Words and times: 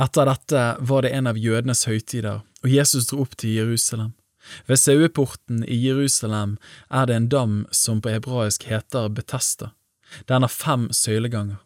Etter 0.00 0.26
dette 0.26 0.62
var 0.80 1.04
det 1.04 1.12
en 1.12 1.28
av 1.28 1.38
jødenes 1.38 1.84
høytider, 1.84 2.40
og 2.64 2.68
Jesus 2.68 3.10
dro 3.10 3.26
opp 3.26 3.36
til 3.36 3.58
Jerusalem. 3.58 4.14
Ved 4.66 4.80
saueporten 4.80 5.62
i 5.68 5.76
Jerusalem 5.84 6.56
er 6.90 7.06
det 7.06 7.16
en 7.16 7.28
dam 7.28 7.58
som 7.70 8.00
på 8.02 8.10
hebraisk 8.10 8.64
heter 8.70 9.12
Betesta. 9.12 9.70
Den 10.28 10.42
har 10.42 10.52
fem 10.52 10.88
søyleganger. 10.92 11.60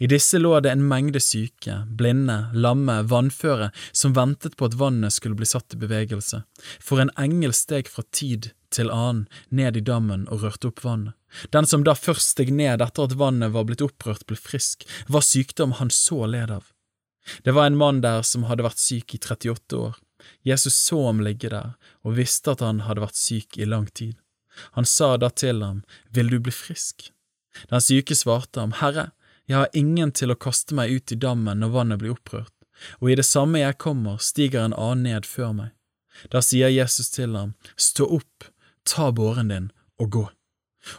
I 0.00 0.08
disse 0.08 0.38
lå 0.40 0.54
det 0.64 0.72
en 0.72 0.86
mengde 0.88 1.20
syke, 1.20 1.82
blinde, 1.98 2.36
lamme, 2.56 3.02
vannføre 3.10 3.68
som 3.92 4.14
ventet 4.16 4.56
på 4.56 4.70
at 4.70 4.76
vannet 4.80 5.12
skulle 5.12 5.36
bli 5.36 5.46
satt 5.46 5.76
i 5.76 5.80
bevegelse, 5.80 6.42
for 6.80 7.02
en 7.02 7.12
engel 7.20 7.52
steg 7.54 7.90
fra 7.92 8.06
tid 8.10 8.50
til 8.72 8.90
annen 8.90 9.26
ned 9.52 9.76
i 9.76 9.84
dammen 9.84 10.24
og 10.32 10.46
rørte 10.46 10.72
opp 10.72 10.80
vannet. 10.84 11.12
Den 11.52 11.68
som 11.68 11.84
da 11.84 11.92
først 11.92 12.32
steg 12.32 12.54
ned 12.56 12.80
etter 12.80 13.04
at 13.04 13.18
vannet 13.20 13.52
var 13.52 13.68
blitt 13.68 13.84
opprørt, 13.84 14.24
ble 14.24 14.40
frisk, 14.40 14.88
var 15.12 15.24
sykdom 15.26 15.76
han 15.76 15.92
så 15.92 16.24
led 16.24 16.50
av. 16.56 16.72
Det 17.42 17.54
var 17.56 17.66
en 17.66 17.78
mann 17.78 18.02
der 18.04 18.22
som 18.22 18.46
hadde 18.50 18.66
vært 18.66 18.82
syk 18.82 19.14
i 19.16 19.20
38 19.22 19.78
år. 19.78 19.96
Jesus 20.42 20.74
så 20.74 21.06
ham 21.06 21.20
ligge 21.22 21.50
der 21.52 21.74
og 22.06 22.16
visste 22.18 22.54
at 22.54 22.62
han 22.64 22.84
hadde 22.86 23.04
vært 23.04 23.18
syk 23.18 23.58
i 23.58 23.68
lang 23.68 23.86
tid. 23.90 24.16
Han 24.78 24.88
sa 24.88 25.16
da 25.20 25.30
til 25.30 25.62
ham, 25.62 25.82
Vil 26.10 26.30
du 26.30 26.38
bli 26.40 26.52
frisk? 26.52 27.10
Den 27.70 27.80
syke 27.80 28.16
svarte 28.16 28.60
ham, 28.60 28.72
Herre, 28.80 29.10
jeg 29.46 29.58
har 29.58 29.78
ingen 29.78 30.12
til 30.12 30.32
å 30.32 30.38
kaste 30.38 30.74
meg 30.74 30.90
ut 30.90 31.12
i 31.12 31.18
dammen 31.20 31.60
når 31.62 31.74
vannet 31.74 32.00
blir 32.02 32.16
opprørt, 32.16 32.52
og 33.00 33.10
i 33.10 33.16
det 33.18 33.26
samme 33.26 33.60
jeg 33.62 33.78
kommer, 33.82 34.18
stiger 34.18 34.64
en 34.64 34.74
annen 34.74 35.06
ned 35.06 35.28
før 35.28 35.52
meg. 35.54 35.70
Da 36.32 36.42
sier 36.42 36.72
Jesus 36.72 37.12
til 37.12 37.36
ham, 37.36 37.54
Stå 37.76 38.08
opp, 38.18 38.48
ta 38.84 39.10
båren 39.12 39.52
din 39.52 39.70
og 40.00 40.10
gå. 40.10 40.24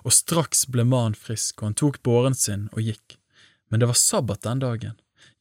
Og 0.04 0.14
straks 0.14 0.66
ble 0.72 0.86
mannen 0.88 1.18
frisk, 1.18 1.62
og 1.62 1.70
han 1.70 1.78
tok 1.82 2.02
båren 2.04 2.36
sin 2.38 2.68
og 2.74 2.84
gikk. 2.84 3.18
Men 3.70 3.82
det 3.82 3.90
var 3.92 4.00
sabbat 4.00 4.46
den 4.46 4.64
dagen. 4.64 4.96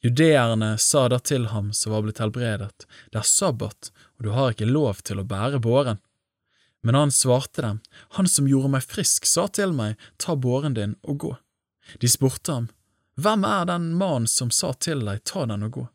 Judeerne 0.07 0.79
sa 0.79 1.09
da 1.09 1.19
til 1.19 1.49
ham 1.51 1.73
som 1.73 1.93
var 1.93 2.03
blitt 2.05 2.21
helbredet, 2.23 2.87
Det 3.11 3.19
er 3.19 3.27
sabbat, 3.27 3.91
og 4.17 4.25
du 4.25 4.31
har 4.31 4.53
ikke 4.53 4.69
lov 4.69 5.01
til 5.03 5.19
å 5.19 5.25
bære 5.27 5.59
båren. 5.59 5.99
Men 6.83 6.95
han 6.95 7.11
svarte 7.11 7.63
dem, 7.63 7.81
Han 8.15 8.29
som 8.29 8.47
gjorde 8.47 8.71
meg 8.71 8.85
frisk, 8.87 9.27
sa 9.27 9.49
til 9.49 9.73
meg, 9.75 9.97
Ta 10.17 10.37
båren 10.37 10.75
din 10.75 10.95
og 11.03 11.19
gå. 11.19 11.33
De 11.99 12.09
spurte 12.09 12.53
ham, 12.53 12.69
Hvem 13.17 13.45
er 13.45 13.67
den 13.67 13.91
mannen 13.99 14.31
som 14.31 14.51
sa 14.51 14.73
til 14.79 15.03
deg, 15.03 15.25
ta 15.25 15.43
den 15.47 15.67
og 15.67 15.73
gå? 15.73 15.89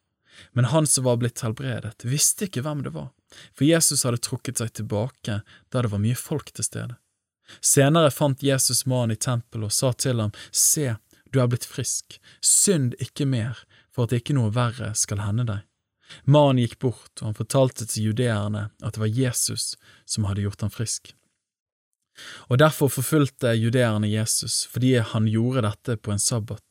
Men 0.52 0.66
han 0.66 0.88
som 0.88 1.08
var 1.08 1.16
blitt 1.24 1.40
helbredet, 1.40 2.04
visste 2.04 2.50
ikke 2.50 2.68
hvem 2.68 2.84
det 2.84 2.92
var, 2.92 3.12
for 3.56 3.64
Jesus 3.64 4.04
hadde 4.04 4.20
trukket 4.20 4.60
seg 4.60 4.74
tilbake 4.74 5.40
da 5.72 5.82
det 5.82 5.92
var 5.96 6.04
mye 6.04 6.20
folk 6.20 6.52
til 6.52 6.68
stede. 6.68 7.00
Senere 7.62 8.12
fant 8.12 8.44
Jesus 8.44 8.84
mannen 8.86 9.16
i 9.16 9.22
tempelet 9.24 9.72
og 9.72 9.72
sa 9.72 9.94
til 9.94 10.20
ham, 10.20 10.36
Se, 10.52 10.98
du 11.32 11.40
er 11.40 11.48
blitt 11.48 11.64
frisk, 11.64 12.20
synd 12.44 13.00
ikke 13.00 13.24
mer, 13.24 13.64
for 13.96 14.08
at 14.08 14.16
ikke 14.16 14.36
noe 14.38 14.54
verre 14.56 14.94
skal 14.98 15.22
hende 15.24 15.46
deg. 15.48 15.66
Mannen 16.28 16.60
gikk 16.60 16.78
bort, 16.84 17.14
og 17.22 17.30
han 17.30 17.38
fortalte 17.38 17.88
til 17.88 18.12
judeerne 18.12 18.68
at 18.84 18.96
det 18.96 19.04
var 19.04 19.12
Jesus 19.16 19.76
som 20.06 20.28
hadde 20.28 20.44
gjort 20.44 20.64
ham 20.66 20.74
frisk. 20.74 21.14
Og 22.52 22.60
derfor 22.60 22.92
forfulgte 22.92 23.54
judeerne 23.56 24.10
Jesus 24.12 24.66
fordi 24.72 24.98
han 25.00 25.30
gjorde 25.32 25.64
dette 25.70 25.98
på 25.98 26.12
en 26.12 26.20
sabbat. 26.20 26.64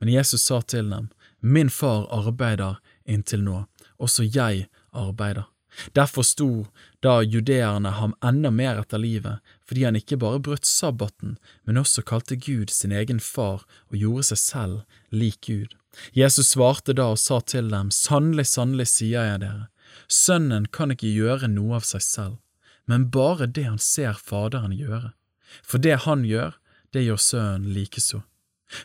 Men 0.00 0.12
Jesus 0.12 0.42
sa 0.42 0.60
til 0.62 0.90
dem, 0.90 1.10
Min 1.40 1.70
far 1.70 2.08
arbeider 2.12 2.80
inntil 3.04 3.44
nå, 3.44 3.64
også 3.96 4.26
jeg 4.26 4.66
arbeider. 4.92 5.46
Derfor 5.94 6.26
sto 6.26 6.66
da 7.04 7.20
judeerne 7.22 7.92
ham 7.96 8.14
enda 8.24 8.50
mer 8.50 8.80
etter 8.82 8.98
livet, 8.98 9.38
fordi 9.66 9.84
han 9.86 9.98
ikke 9.98 10.18
bare 10.20 10.40
brøt 10.42 10.66
sabbaten, 10.66 11.36
men 11.64 11.80
også 11.80 12.02
kalte 12.06 12.36
Gud 12.36 12.72
sin 12.74 12.92
egen 12.92 13.20
far 13.20 13.66
og 13.90 13.96
gjorde 13.96 14.30
seg 14.32 14.42
selv 14.42 14.80
lik 15.14 15.40
Gud. 15.46 15.76
Jesus 16.14 16.52
svarte 16.54 16.94
da 16.94 17.10
og 17.14 17.18
sa 17.18 17.40
til 17.40 17.70
dem, 17.70 17.90
Sannelig, 17.94 18.46
sannelig 18.52 18.90
sier 18.92 19.26
jeg 19.32 19.42
dere, 19.46 19.68
Sønnen 20.10 20.66
kan 20.70 20.94
ikke 20.94 21.10
gjøre 21.10 21.50
noe 21.50 21.78
av 21.80 21.86
seg 21.86 22.02
selv, 22.02 22.36
men 22.86 23.08
bare 23.14 23.46
det 23.46 23.66
han 23.66 23.78
ser 23.82 24.18
Faderen 24.18 24.74
gjøre. 24.74 25.12
For 25.62 25.82
det 25.82 26.02
han 26.06 26.24
gjør, 26.26 26.56
det 26.94 27.06
gjør 27.06 27.22
Sønnen 27.22 27.70
likeså. 27.74 28.22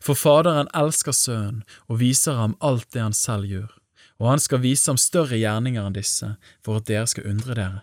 For 0.01 0.17
Faderen 0.17 0.69
elsker 0.73 1.13
Sønnen 1.13 1.63
og 1.85 1.99
viser 2.01 2.37
ham 2.39 2.55
alt 2.59 2.89
det 2.93 3.03
han 3.03 3.17
selv 3.17 3.49
gjør, 3.49 3.69
og 4.19 4.29
han 4.29 4.39
skal 4.39 4.63
vise 4.63 4.89
ham 4.91 4.99
større 5.01 5.37
gjerninger 5.39 5.83
enn 5.83 5.97
disse, 5.97 6.35
for 6.63 6.79
at 6.79 6.87
dere 6.89 7.07
skal 7.09 7.27
undre 7.29 7.57
dere. 7.57 7.81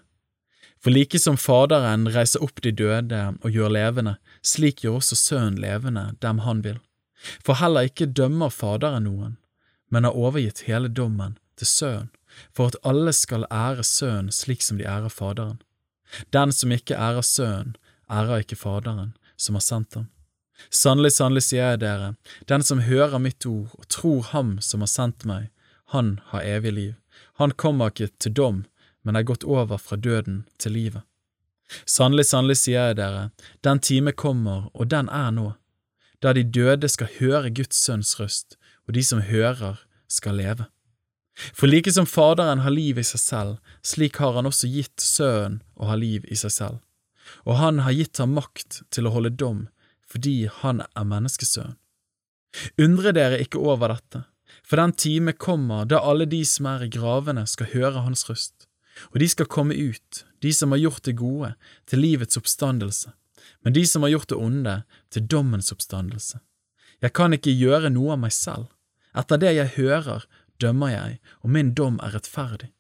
For 0.83 0.91
like 0.91 1.19
som 1.23 1.37
Faderen 1.39 2.09
reiser 2.11 2.43
opp 2.43 2.63
de 2.65 2.73
døde 2.75 3.21
og 3.43 3.55
gjør 3.55 3.71
levende, 3.71 4.17
slik 4.43 4.83
gjør 4.83 4.99
også 4.99 5.19
Sønnen 5.19 5.61
levende 5.63 6.09
dem 6.25 6.43
han 6.43 6.65
vil. 6.65 6.81
For 7.47 7.61
heller 7.61 7.87
ikke 7.87 8.11
dømmer 8.11 8.51
Faderen 8.51 9.07
noen, 9.07 9.37
men 9.93 10.09
har 10.09 10.19
overgitt 10.19 10.65
hele 10.67 10.91
dommen 10.91 11.37
til 11.61 11.71
Sønnen, 11.71 12.11
for 12.51 12.73
at 12.73 12.81
alle 12.89 13.13
skal 13.15 13.47
ære 13.53 13.85
Sønnen 13.87 14.33
slik 14.35 14.65
som 14.67 14.81
de 14.81 14.89
ærer 14.89 15.13
Faderen. 15.13 15.61
Den 16.35 16.53
som 16.53 16.73
ikke 16.75 16.99
ærer 16.99 17.23
Sønnen, 17.23 17.77
ærer 18.11 18.43
ikke 18.43 18.59
Faderen, 18.59 19.15
som 19.37 19.55
har 19.55 19.63
sendt 19.63 19.95
ham. 19.95 20.09
Sannelig, 20.71 21.13
sannelig 21.15 21.47
sier 21.47 21.73
jeg 21.73 21.83
dere, 21.83 22.13
den 22.51 22.63
som 22.63 22.83
hører 22.87 23.23
mitt 23.23 23.47
ord 23.47 23.71
og 23.79 23.87
tror 23.91 24.23
Ham 24.31 24.57
som 24.63 24.83
har 24.85 24.91
sendt 24.91 25.25
meg, 25.27 25.49
han 25.93 26.21
har 26.33 26.45
evig 26.49 26.73
liv. 26.73 26.93
Han 27.41 27.53
kommer 27.53 27.93
ikke 27.93 28.11
til 28.19 28.33
dom, 28.33 28.61
men 29.05 29.17
er 29.17 29.27
gått 29.29 29.45
over 29.45 29.81
fra 29.81 29.97
døden 29.97 30.45
til 30.59 30.77
livet. 30.77 31.03
Sannelig, 31.89 32.27
sannelig 32.29 32.59
sier 32.61 32.91
jeg 32.91 32.99
dere, 33.01 33.31
den 33.65 33.81
time 33.81 34.13
kommer, 34.13 34.69
og 34.73 34.91
den 34.93 35.09
er 35.09 35.31
nå, 35.33 35.53
da 36.23 36.33
de 36.37 36.45
døde 36.45 36.89
skal 36.89 37.11
høre 37.19 37.51
Guds 37.51 37.81
sønns 37.81 38.15
røst, 38.21 38.57
og 38.87 38.95
de 38.97 39.05
som 39.05 39.23
hører, 39.25 39.83
skal 40.09 40.37
leve. 40.37 40.69
For 41.57 41.67
like 41.67 41.93
som 41.93 42.07
Faderen 42.07 42.61
har 42.61 42.75
liv 42.75 42.99
i 43.01 43.05
seg 43.07 43.21
selv, 43.21 43.55
slik 43.81 44.21
har 44.21 44.37
han 44.37 44.49
også 44.49 44.69
gitt 44.69 45.01
Sønnen 45.01 45.63
å 45.81 45.89
ha 45.89 45.97
liv 45.97 46.27
i 46.29 46.37
seg 46.37 46.53
selv. 46.53 46.83
Og 47.49 47.57
han 47.57 47.81
har 47.87 47.97
gitt 47.97 48.21
ham 48.21 48.35
makt 48.37 48.83
til 48.93 49.09
å 49.09 49.15
holde 49.15 49.33
dom, 49.33 49.67
fordi 50.05 50.51
han 50.61 50.85
er 50.85 51.09
menneskesønn. 51.09 51.79
Undre 52.85 53.15
dere 53.17 53.41
ikke 53.41 53.63
over 53.65 53.95
dette, 53.95 54.27
for 54.63 54.81
den 54.81 54.93
time 54.93 55.33
kommer 55.33 55.87
da 55.89 56.01
alle 56.01 56.27
de 56.29 56.43
som 56.49 56.69
er 56.71 56.87
i 56.87 56.93
gravene 56.93 57.47
skal 57.51 57.71
høre 57.73 58.05
hans 58.05 58.27
røst, 58.29 58.69
og 59.13 59.19
de 59.23 59.29
skal 59.29 59.51
komme 59.51 59.75
ut, 59.75 60.25
de 60.45 60.53
som 60.53 60.75
har 60.75 60.83
gjort 60.83 61.05
det 61.09 61.17
gode, 61.21 61.55
til 61.87 62.05
livets 62.05 62.39
oppstandelse, 62.41 63.13
men 63.63 63.77
de 63.77 63.87
som 63.87 64.05
har 64.05 64.15
gjort 64.15 64.31
det 64.33 64.39
onde, 64.39 64.77
til 65.11 65.27
dommens 65.27 65.73
oppstandelse. 65.75 66.41
Jeg 67.03 67.15
kan 67.17 67.35
ikke 67.35 67.55
gjøre 67.55 67.91
noe 67.91 68.15
av 68.15 68.23
meg 68.23 68.35
selv. 68.35 68.69
Etter 69.19 69.41
det 69.43 69.57
jeg 69.57 69.75
hører, 69.77 70.27
dømmer 70.63 70.93
jeg, 70.93 71.19
og 71.43 71.51
min 71.51 71.73
dom 71.75 71.99
er 72.05 72.15
rettferdig. 72.15 72.71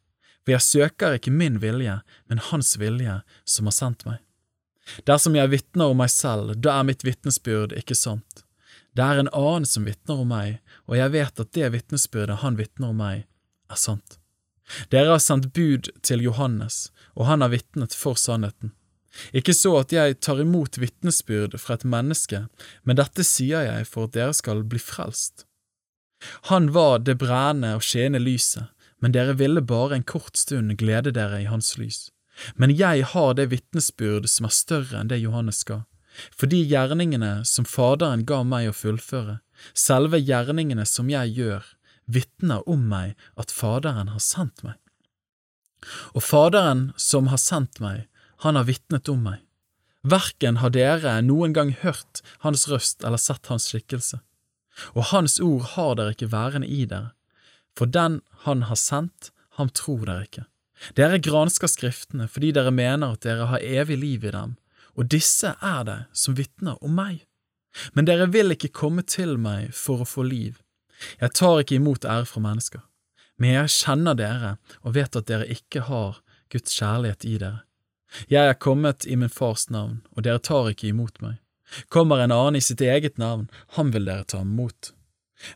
For 0.43 0.54
jeg 0.54 0.66
søker 0.66 1.16
ikke 1.16 1.34
min 1.34 1.59
vilje, 1.62 2.00
men 2.31 2.43
Hans 2.50 2.77
vilje 2.78 3.21
som 3.44 3.69
har 3.71 3.77
sendt 3.77 4.06
meg. 4.06 4.22
Dersom 5.06 5.37
jeg 5.39 5.50
vitner 5.53 5.93
om 5.93 6.00
meg 6.03 6.10
selv, 6.10 6.56
da 6.59 6.78
er 6.78 6.87
mitt 6.89 7.04
vitnesbyrd 7.06 7.75
ikke 7.78 7.97
sant. 7.99 8.43
Det 8.97 9.04
er 9.04 9.22
en 9.22 9.32
annen 9.32 9.69
som 9.69 9.86
vitner 9.88 10.20
om 10.20 10.28
meg, 10.28 10.58
og 10.88 10.98
jeg 10.98 11.14
vet 11.14 11.41
at 11.41 11.53
det 11.56 11.70
vitnesbyrdet 11.72 12.42
han 12.42 12.58
vitner 12.58 12.92
om 12.92 13.00
meg, 13.00 13.25
er 13.72 13.80
sant. 13.80 14.19
Dere 14.92 15.14
har 15.14 15.22
sendt 15.22 15.53
bud 15.56 15.88
til 16.04 16.22
Johannes, 16.25 16.91
og 17.16 17.26
han 17.28 17.44
har 17.44 17.53
vitnet 17.53 17.97
for 17.97 18.20
sannheten. 18.20 18.75
Ikke 19.36 19.53
så 19.56 19.75
at 19.82 19.92
jeg 19.92 20.20
tar 20.25 20.41
imot 20.41 20.78
vitnesbyrd 20.80 21.58
fra 21.60 21.76
et 21.76 21.88
menneske, 21.88 22.47
men 22.84 23.00
dette 23.00 23.25
sier 23.28 23.66
jeg 23.66 23.88
for 23.88 24.08
at 24.08 24.16
dere 24.16 24.36
skal 24.36 24.62
bli 24.64 24.80
frelst. 24.80 25.44
Han 26.48 26.70
var 26.72 27.03
det 27.04 27.19
brennende 27.20 27.74
og 27.76 27.84
skjene 27.84 28.20
lyset, 28.22 28.70
men 29.03 29.12
dere 29.12 29.34
ville 29.36 29.64
bare 29.64 29.98
en 29.98 30.06
kort 30.06 30.38
stund 30.38 30.76
glede 30.80 31.12
dere 31.16 31.42
i 31.42 31.50
hans 31.50 31.74
lys. 31.80 32.06
Men 32.56 32.72
jeg 32.72 33.04
har 33.12 33.34
det 33.36 33.50
vitnesbyrd 33.53 34.28
som 34.30 34.47
er 34.48 34.54
større 34.56 35.00
enn 35.00 35.10
det 35.10 35.20
Johannes 35.20 35.60
ga, 35.69 35.82
fordi 36.37 36.62
gjerningene 36.69 37.43
som 37.49 37.67
Faderen 37.69 38.25
ga 38.28 38.43
meg 38.47 38.71
å 38.71 38.77
fullføre, 38.77 39.39
selve 39.75 40.21
gjerningene 40.21 40.87
som 40.89 41.11
jeg 41.12 41.34
gjør, 41.39 41.65
vitner 42.06 42.67
om 42.69 42.84
meg 42.91 43.15
at 43.39 43.55
Faderen 43.55 44.12
har 44.12 44.22
sendt 44.22 44.65
meg. 44.66 44.77
Og 46.15 46.22
Faderen 46.22 46.91
som 47.01 47.31
har 47.33 47.41
sendt 47.41 47.81
meg, 47.83 48.07
han 48.42 48.59
har 48.59 48.69
vitnet 48.69 49.09
om 49.10 49.22
meg. 49.25 49.41
Verken 50.03 50.59
har 50.59 50.72
dere 50.75 51.21
noen 51.22 51.54
gang 51.54 51.71
hørt 51.78 52.22
hans 52.42 52.66
røst 52.71 53.04
eller 53.07 53.21
sett 53.22 53.47
hans 53.53 53.69
skikkelse, 53.71 54.19
og 54.98 55.10
hans 55.13 55.39
ord 55.42 55.69
har 55.77 55.95
dere 55.98 56.16
ikke 56.16 56.33
værende 56.33 56.66
i 56.66 56.84
dere, 56.91 57.13
for 57.78 57.86
den 57.86 58.21
han 58.47 58.66
har 58.66 58.78
sendt, 58.78 59.31
ham 59.59 59.71
tror 59.71 60.07
dere 60.09 60.27
ikke. 60.27 60.47
Dere 60.98 61.21
gransker 61.22 61.71
Skriftene 61.71 62.27
fordi 62.27 62.51
dere 62.57 62.72
mener 62.75 63.15
at 63.15 63.22
dere 63.22 63.47
har 63.53 63.63
evig 63.63 64.01
liv 64.01 64.27
i 64.27 64.34
dem, 64.34 64.57
og 64.98 65.09
disse 65.12 65.54
er 65.60 65.84
det 65.89 65.98
som 66.16 66.36
vitner 66.39 66.80
om 66.84 66.94
meg. 66.97 67.24
Men 67.97 68.09
dere 68.09 68.28
vil 68.33 68.53
ikke 68.53 68.72
komme 68.83 69.04
til 69.09 69.39
meg 69.41 69.72
for 69.77 70.03
å 70.03 70.09
få 70.09 70.24
liv. 70.28 70.60
Jeg 71.21 71.34
tar 71.39 71.62
ikke 71.62 71.78
imot 71.80 72.04
ære 72.04 72.28
fra 72.28 72.42
mennesker, 72.44 72.83
men 73.41 73.56
jeg 73.56 73.74
kjenner 73.74 74.18
dere 74.18 74.56
og 74.83 74.94
vet 74.98 75.16
at 75.18 75.28
dere 75.30 75.48
ikke 75.50 75.86
har 75.89 76.21
Guds 76.53 76.77
kjærlighet 76.77 77.27
i 77.27 77.36
dere. 77.41 77.62
Jeg 78.28 78.53
er 78.53 78.60
kommet 78.60 79.06
i 79.09 79.16
min 79.16 79.33
fars 79.33 79.71
navn, 79.72 80.03
og 80.12 80.27
dere 80.27 80.42
tar 80.44 80.68
ikke 80.71 80.91
imot 80.92 81.22
meg. 81.24 81.41
Kommer 81.88 82.21
en 82.21 82.34
annen 82.34 82.60
i 82.60 82.65
sitt 82.65 82.84
eget 82.84 83.16
navn, 83.16 83.48
han 83.78 83.95
vil 83.95 84.04
dere 84.04 84.28
ta 84.28 84.42
imot. 84.45 84.92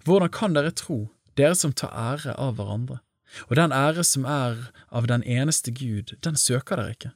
Hvordan 0.09 0.33
kan 0.33 0.57
dere 0.57 0.73
tro, 0.73 1.11
dere 1.37 1.55
som 1.55 1.77
tar 1.77 1.93
ære 1.93 2.33
av 2.41 2.57
hverandre? 2.57 3.03
og 3.49 3.57
den 3.57 3.73
ære 3.73 4.05
som 4.05 4.25
er 4.25 4.71
av 4.91 5.07
den 5.11 5.23
eneste 5.23 5.73
Gud, 5.75 6.17
den 6.25 6.37
søker 6.37 6.81
dere 6.81 6.97
ikke. 6.97 7.13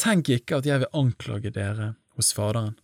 Tenk 0.00 0.28
ikke 0.32 0.60
at 0.60 0.68
jeg 0.68 0.82
vil 0.82 0.96
anklage 0.96 1.52
dere 1.54 1.94
hos 2.16 2.32
Faderen. 2.36 2.76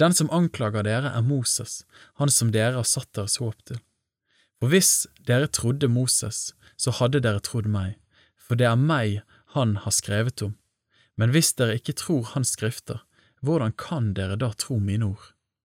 Den 0.00 0.14
som 0.16 0.30
anklager 0.34 0.82
dere, 0.86 1.12
er 1.14 1.22
Moses, 1.22 1.84
han 2.18 2.30
som 2.32 2.50
dere 2.54 2.80
har 2.80 2.88
satt 2.88 3.12
deres 3.14 3.36
håp 3.42 3.60
til. 3.68 3.78
For 4.58 4.72
hvis 4.72 5.06
dere 5.26 5.50
trodde 5.50 5.90
Moses, 5.92 6.54
så 6.76 6.94
hadde 6.98 7.22
dere 7.22 7.42
trodd 7.44 7.68
meg, 7.70 7.98
for 8.34 8.58
det 8.58 8.66
er 8.70 8.80
meg 8.80 9.20
han 9.54 9.76
har 9.84 9.94
skrevet 9.94 10.42
om. 10.42 10.56
Men 11.20 11.30
hvis 11.30 11.52
dere 11.58 11.76
ikke 11.78 11.94
tror 12.00 12.32
hans 12.32 12.56
skrifter, 12.56 13.04
hvordan 13.44 13.74
kan 13.78 14.14
dere 14.16 14.38
da 14.40 14.50
tro 14.56 14.80
mine 14.80 15.12
ord? 15.12 15.33